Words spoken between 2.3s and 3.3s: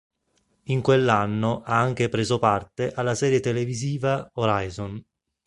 parte alla